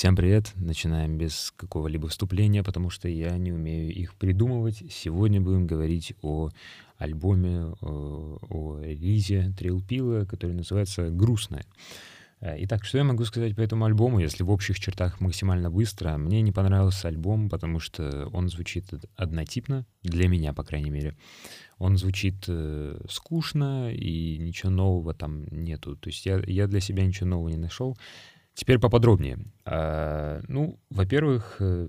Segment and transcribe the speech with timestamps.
[0.00, 0.52] Всем привет!
[0.56, 4.82] Начинаем без какого-либо вступления, потому что я не умею их придумывать.
[4.90, 6.48] Сегодня будем говорить о
[6.96, 11.66] альбоме, о, о релизе Трилпила, который называется «Грустная».
[12.40, 16.16] Э, итак, что я могу сказать по этому альбому, если в общих чертах максимально быстро?
[16.16, 18.86] Мне не понравился альбом, потому что он звучит
[19.16, 21.14] однотипно, для меня, по крайней мере.
[21.76, 25.94] Он звучит э, скучно, и ничего нового там нету.
[25.94, 27.98] То есть я, я для себя ничего нового не нашел.
[28.54, 29.38] Теперь поподробнее.
[29.64, 31.88] А, ну, во-первых, э,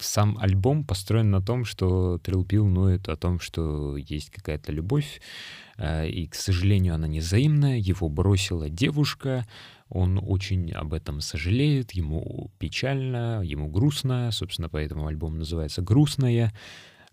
[0.00, 5.20] сам альбом построен на том, что Трилпил ноет о том, что есть какая-то любовь,
[5.76, 9.46] а, и, к сожалению, она не взаимная, его бросила девушка,
[9.88, 16.52] он очень об этом сожалеет, ему печально, ему грустно, собственно, поэтому альбом называется «Грустная»,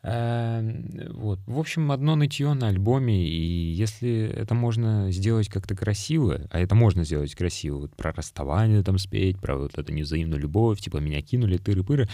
[0.05, 1.39] вот.
[1.47, 6.75] В общем, одно нытье на альбоме, и если это можно сделать как-то красиво, а это
[6.75, 11.21] можно сделать красиво, вот про расставание там спеть, про вот эту невзаимную любовь, типа меня
[11.21, 12.07] кинули, тыры-пыры,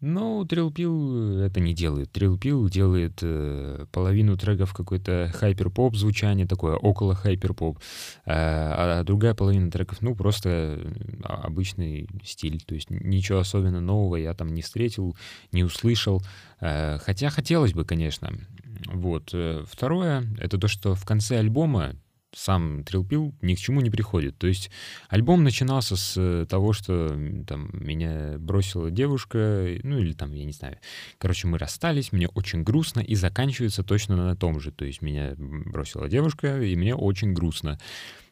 [0.00, 2.12] но Трилпил это не делает.
[2.12, 7.80] Трилпил делает э, половину треков какой-то хайпер-поп звучание, такое около хайпер-поп, э,
[8.26, 10.80] а другая половина треков, ну, просто
[11.22, 12.62] обычный стиль.
[12.62, 15.16] То есть ничего особенно нового я там не встретил,
[15.52, 16.22] не услышал.
[16.60, 18.32] Э, хотя хотелось бы, конечно.
[18.86, 19.30] Вот.
[19.32, 21.94] Э, второе— это то, что в конце альбома
[22.36, 24.36] сам Трилпил ни к чему не приходит.
[24.38, 24.70] То есть
[25.08, 27.08] альбом начинался с э, того, что
[27.46, 30.78] там меня бросила девушка, ну или там, я не знаю.
[31.18, 34.70] Короче, мы расстались, мне очень грустно, и заканчивается точно на том же.
[34.70, 37.78] То есть меня бросила девушка, и мне очень грустно.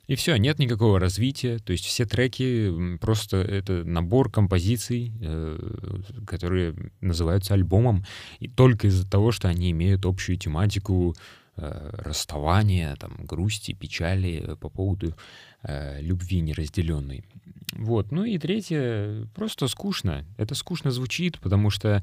[0.07, 1.59] И все, нет никакого развития.
[1.59, 8.05] То есть все треки просто это набор композиций, э, которые называются альбомом,
[8.39, 11.15] и только из-за того, что они имеют общую тематику
[11.57, 15.15] расставания, там, грусти, печали по поводу
[15.63, 17.25] э, любви неразделенной.
[17.73, 18.13] Вот.
[18.13, 20.25] Ну и третье, просто скучно.
[20.37, 22.03] Это скучно звучит, потому что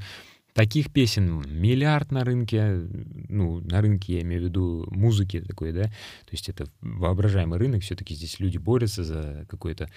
[0.53, 2.87] таких песен миллиард на рынке,
[3.29, 7.83] ну, на рынке я имею в виду музыки такой, да, то есть это воображаемый рынок,
[7.83, 9.89] все-таки здесь люди борются за какое-то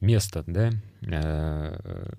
[0.00, 0.72] место, да,
[1.02, 2.10] э,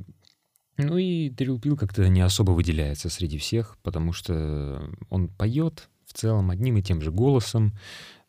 [0.78, 6.50] ну и Трилпил как-то не особо выделяется среди всех, потому что он поет, в целом
[6.50, 7.74] одним и тем же голосом,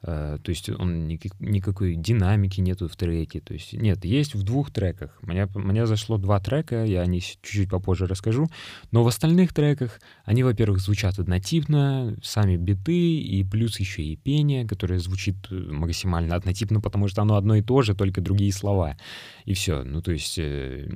[0.01, 3.41] то есть он никак, никакой динамики нету в треке.
[3.41, 5.19] То есть нет, есть в двух треках.
[5.23, 8.49] Мне, мне зашло два трека, я о них чуть-чуть попозже расскажу.
[8.93, 14.67] Но в остальных треках они, во-первых, звучат однотипно, сами биты, и плюс еще и пение,
[14.67, 18.97] которое звучит э, максимально однотипно, потому что оно одно и то же, только другие слова.
[19.45, 19.83] И все.
[19.83, 20.89] Ну, то есть э,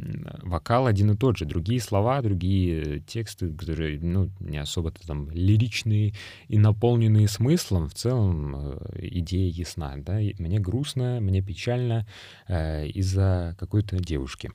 [0.42, 6.14] вокал один и тот же, другие слова, другие тексты, которые, ну, не особо-то там лиричные
[6.48, 7.88] и наполненные смыслом.
[7.88, 12.06] В целом э, идея ясна, да, мне грустно, мне печально
[12.48, 14.50] э, из-за какой-то девушки.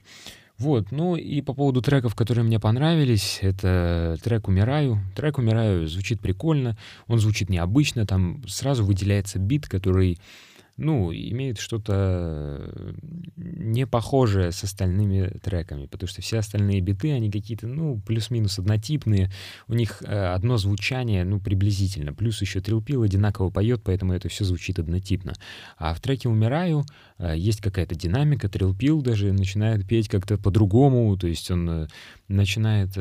[0.58, 5.00] Вот, ну и по поводу треков, которые мне понравились, это трек «Умираю».
[5.16, 6.76] Трек «Умираю» звучит прикольно,
[7.06, 10.18] он звучит необычно, там сразу выделяется бит, который
[10.78, 12.96] ну, имеет что-то
[13.36, 19.32] не похожее с остальными треками, потому что все остальные биты, они какие-то, ну, плюс-минус однотипные,
[19.68, 24.46] у них э, одно звучание, ну, приблизительно, плюс еще трилпил одинаково поет, поэтому это все
[24.46, 25.34] звучит однотипно.
[25.78, 26.86] А в треке «Умираю»
[27.18, 31.88] э, есть какая-то динамика, трилпил даже начинает петь как-то по-другому, то есть он э,
[32.28, 32.94] начинает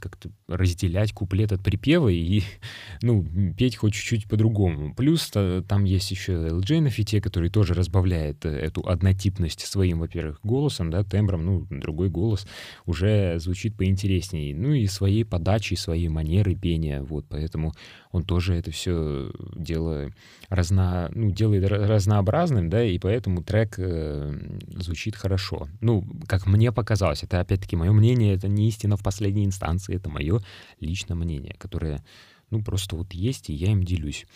[0.00, 2.42] как-то разделять куплет от припева и,
[3.02, 3.26] ну,
[3.56, 4.94] петь хоть чуть-чуть по-другому.
[4.94, 5.30] Плюс
[5.68, 10.90] там есть еще LJ на те, который тоже разбавляет э, эту однотипность своим, во-первых, голосом,
[10.90, 12.46] да, тембром, ну, другой голос
[12.86, 17.72] уже звучит поинтереснее, ну и своей подачей, своей манерой пения, вот, поэтому
[18.12, 20.12] он тоже это все дело
[20.48, 24.32] разно, ну, делает разнообразным, да, и поэтому трек э,
[24.68, 25.68] звучит хорошо.
[25.80, 30.08] Ну, как мне показалось, это опять-таки мое мнение, это не истина в последней инстанции, это
[30.08, 30.40] мое
[30.78, 32.04] личное мнение, которое,
[32.50, 34.26] ну, просто вот есть, и я им делюсь.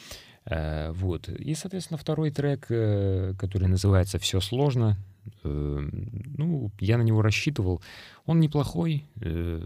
[0.47, 1.29] Э, вот.
[1.29, 4.99] И, соответственно, второй трек, э, который называется «Все сложно»,
[5.43, 7.83] э, ну, я на него рассчитывал.
[8.27, 9.05] Он неплохой,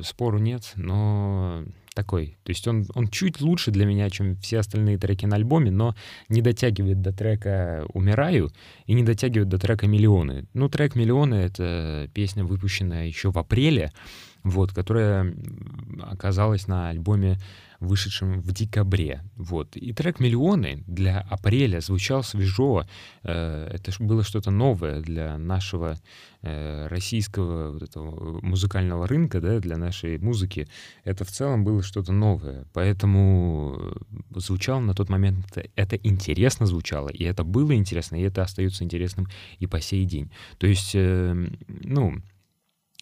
[0.03, 1.65] спору нет, но
[1.95, 2.37] такой.
[2.45, 5.97] То есть он, он чуть лучше для меня, чем все остальные треки на альбоме, но
[6.29, 8.53] не дотягивает до трека «Умираю»
[8.87, 10.47] и не дотягивает до трека «Миллионы».
[10.55, 13.91] Ну, трек «Миллионы»— это песня, выпущенная еще в апреле,
[14.45, 15.35] вот, которая
[16.01, 17.39] оказалась на альбоме,
[17.81, 19.23] вышедшем в декабре.
[19.37, 19.77] Вот.
[19.77, 22.87] И трек «Миллионы» для апреля звучал свежо.
[23.23, 25.97] Э, это было что-то новое для нашего
[26.43, 30.69] э, российского вот этого музыкального рынка, да, для нашей музыки.
[31.05, 32.67] Это в целом было что-то новое.
[32.73, 33.95] Поэтому
[34.35, 38.83] звучало на тот момент, это, это интересно звучало, и это было интересно, и это остается
[38.83, 39.29] интересным
[39.61, 40.33] и по сей день.
[40.59, 42.21] То есть, э, ну,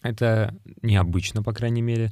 [0.07, 2.11] Это необычно, по крайней мере,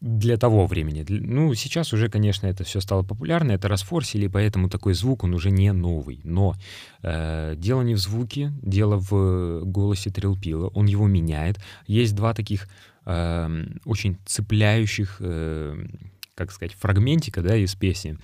[0.00, 1.04] для того времени.
[1.08, 5.50] Ну, сейчас уже, конечно, это все стало популярно, это расфорсили, поэтому такой звук, он уже
[5.50, 6.20] не новый.
[6.24, 6.54] Но
[7.02, 10.68] э, дело не в звуке, дело в голосе Трилпила.
[10.68, 11.58] Он его меняет.
[11.86, 12.68] Есть два таких
[13.06, 15.86] э, очень цепляющих, э,
[16.34, 18.18] как сказать, фрагментика, да, из песни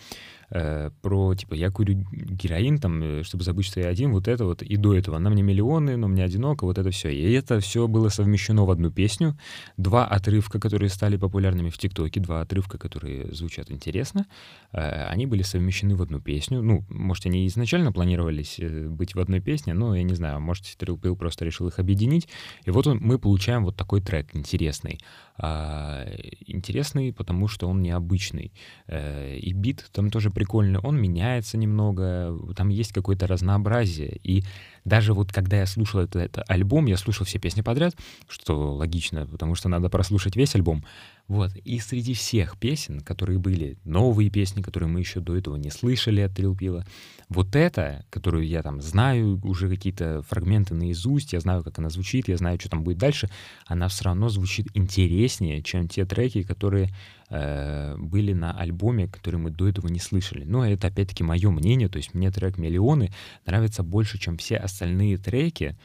[0.51, 4.45] э, про, типа, я курю героин, там, э, чтобы забыть, что я один, вот это
[4.45, 5.17] вот, и до этого.
[5.17, 7.11] Она мне миллионы, но мне одиноко, вот это все.
[7.11, 9.37] И это все было совмещено в одну песню.
[9.77, 14.27] Два отрывка, которые стали популярными в ТикТоке, два отрывка, которые звучат интересно,
[14.73, 16.63] э, они были совмещены в одну песню.
[16.63, 20.99] Ну, может, они изначально планировались быть в одной песне, но я не знаю, может, Трил
[21.17, 22.29] просто решил их объединить.
[22.65, 25.01] И вот он, мы получаем вот такой трек интересный.
[25.39, 26.07] А,
[26.47, 28.53] интересный, потому что он необычный.
[28.89, 34.19] И бит там тоже прикольный, он меняется немного, там есть какое-то разнообразие.
[34.23, 34.43] И
[34.87, 37.95] даже вот когда я слушал этот, этот альбом, я слушал все песни подряд,
[38.27, 40.83] что логично, потому что надо прослушать весь альбом.
[41.29, 41.55] Вот.
[41.57, 46.23] И среди всех песен, которые были, новые песни, которые мы еще до этого не слышали
[46.23, 46.87] от Трилпила,
[47.29, 52.29] вот эта, которую я там знаю, уже какие-то фрагменты наизусть, я знаю, как она звучит,
[52.29, 53.29] я знаю, что там будет дальше,
[53.67, 56.91] она все равно звучит интереснее, чем те треки, которые
[57.31, 60.45] э, были на альбоме, которые мы до этого не слышали.
[60.45, 63.13] Но это опять-таки мое мнение, то есть мне трек «Миллионы»
[63.47, 65.77] нравится больше, чем все остальные треки,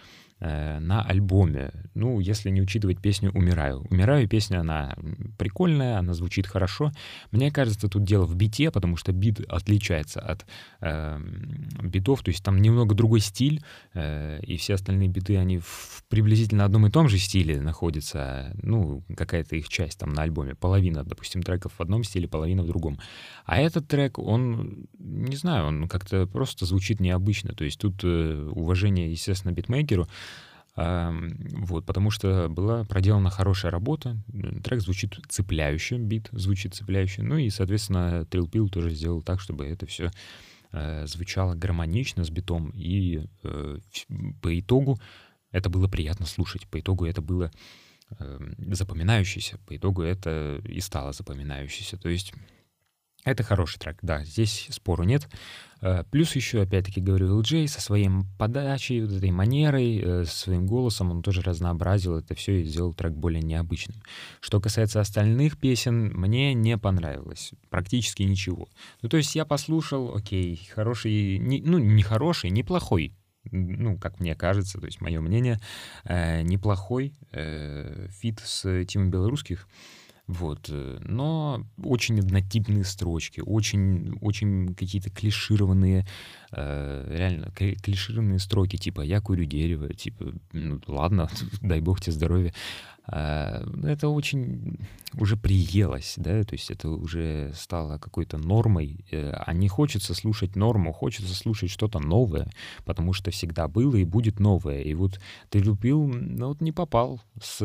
[0.41, 1.71] Э, на альбоме.
[1.93, 3.87] Ну, если не учитывать песню «Умираю».
[3.89, 4.93] «Умираю» песня, она
[5.37, 6.91] прикольная, она звучит хорошо.
[7.31, 10.45] Мне кажется, тут дело в бите, потому что бит отличается от
[10.81, 11.19] э,
[11.81, 16.65] битов, то есть там немного другой стиль, э, и все остальные биты, они в приблизительно
[16.65, 20.53] одном и том же стиле находятся, ну, какая-то их часть там на альбоме.
[20.53, 22.99] Половина, допустим, треков в одном стиле, половина в другом.
[23.45, 27.53] А этот трек, он, не знаю, он как-то просто звучит необычно.
[27.53, 30.09] То есть тут э, уважение, естественно, битмейкеру,
[30.75, 34.17] вот, потому что была проделана хорошая работа,
[34.63, 39.85] трек звучит цепляюще, бит звучит цепляюще, ну и, соответственно, Трилпил тоже сделал так, чтобы это
[39.85, 40.11] все
[40.73, 43.79] э, звучало гармонично с битом, и э,
[44.41, 44.99] по итогу
[45.51, 47.51] это было приятно слушать, по итогу это было
[48.19, 48.39] э,
[48.73, 52.33] запоминающееся, по итогу это и стало запоминающееся, то есть
[53.25, 55.27] это хороший трек, да, здесь спору нет.
[55.81, 61.11] Э, плюс еще, опять-таки, говорю, LJ со своей подачей, вот этой манерой, э, своим голосом,
[61.11, 63.97] он тоже разнообразил это все и сделал трек более необычным.
[64.39, 68.69] Что касается остальных песен, мне не понравилось практически ничего.
[69.01, 73.13] Ну, то есть я послушал, окей, хороший, не, ну, не хороший, неплохой
[73.51, 75.59] ну, как мне кажется, то есть мое мнение,
[76.03, 79.67] э, неплохой э, фит с Тимой Белорусских.
[80.27, 80.69] Вот.
[80.69, 86.05] Э, но очень однотипные строчки, очень, очень какие-то клишированные,
[86.51, 91.29] э, реально клишированные строки, типа «я курю дерево», типа «ну ладно,
[91.61, 92.53] дай бог тебе здоровья».
[93.07, 94.77] Ну, это очень
[95.19, 100.55] уже приелось, да, то есть это уже стало какой-то нормой, э, а не хочется слушать
[100.55, 102.49] норму, хочется слушать что-то новое,
[102.83, 104.81] потому что всегда было и будет новое.
[104.81, 105.19] И вот
[105.49, 107.63] ты любил, ну вот не попал с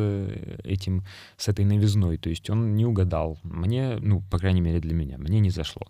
[0.64, 1.04] этим,
[1.37, 3.38] с этой новизной, то есть он не угадал.
[3.42, 5.82] Мне, ну, по крайней мере для меня, мне не зашло.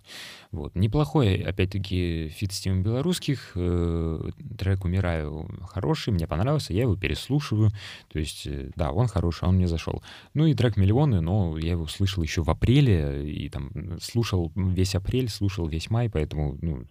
[0.51, 0.75] Вот.
[0.75, 7.71] Неплохой, опять-таки, фит с Тимой Белорусских, э, трек «Умираю» хороший, мне понравился, я его переслушиваю,
[8.09, 10.03] то есть, э, да, он хороший, хороший, он мне зашел.
[10.35, 14.95] Ну и трек «Миллионы», но я его слышал еще в апреле, и там слушал весь
[14.95, 16.87] апрель, слушал весь май, поэтому, ну,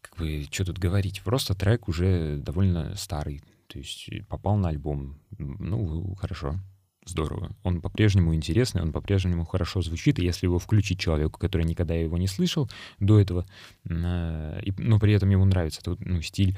[0.00, 5.18] как бы, что тут говорить, просто трек уже довольно старый, то есть попал на альбом.
[5.38, 6.56] Ну, хорошо
[7.04, 7.50] здорово.
[7.62, 12.18] Он по-прежнему интересный, он по-прежнему хорошо звучит, и если его включить человеку, который никогда его
[12.18, 13.46] не слышал до этого,
[13.88, 16.56] э, но при этом ему нравится тот, ну, стиль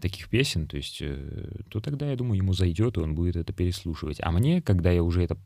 [0.00, 3.52] таких песен, то есть, э, то тогда, я думаю, ему зайдет, и он будет это
[3.52, 4.18] переслушивать.
[4.20, 5.36] А мне, когда я уже это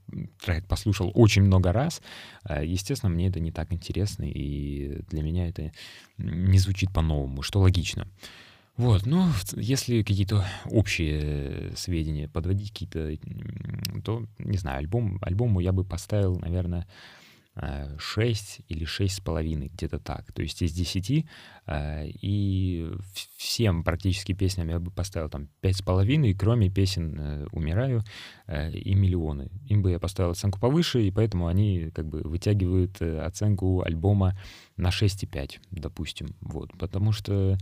[0.42, 2.00] трек послушал очень много раз,
[2.49, 5.72] э, естественно, мне это не так интересно, и для меня это
[6.18, 8.06] не звучит по-новому, что логично.
[8.80, 13.14] Вот, ну, если какие-то общие сведения подводить какие-то,
[14.02, 16.87] то, не знаю, альбом, альбому я бы поставил, наверное,
[17.54, 20.32] 6 или 6,5, где-то так.
[20.32, 21.26] То есть из 10.
[21.66, 22.90] Э, и
[23.37, 28.02] всем практически песням я бы поставил там 5,5, кроме песен э, «Умираю»
[28.46, 29.50] э, и «Миллионы».
[29.68, 34.38] Им бы я поставил оценку повыше, и поэтому они как бы вытягивают оценку альбома
[34.78, 36.28] на 6,5, допустим.
[36.40, 37.58] Вот, потому что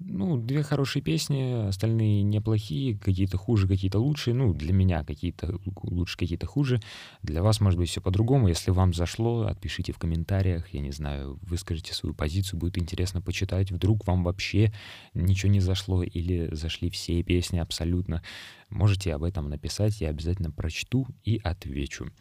[0.00, 4.32] ну, две хорошие песни, остальные неплохие, какие-то хуже, какие-то лучше.
[4.32, 6.80] Ну, для меня какие-то лучше, какие-то хуже.
[7.22, 8.48] Для вас, может быть, все по-другому.
[8.48, 13.72] Если вам зашло, отпишите в комментариях, я не знаю, выскажите свою позицию, будет интересно почитать.
[13.72, 14.72] Вдруг вам вообще
[15.14, 18.22] ничего не зашло или зашли все песни абсолютно.
[18.70, 22.12] Можете об этом написать, я обязательно прочту и отвечу.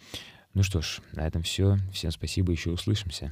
[0.55, 1.77] Ну что ж, на этом все.
[1.93, 3.25] Всем спасибо, еще услышимся.